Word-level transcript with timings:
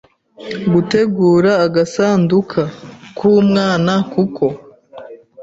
gutegura 0.73 1.51
agasanduka 1.65 2.61
k’umwana 3.17 3.93
kuko 4.11 4.45